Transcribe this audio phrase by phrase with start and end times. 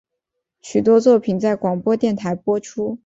[0.61, 2.97] 许多作品在广播电台播出。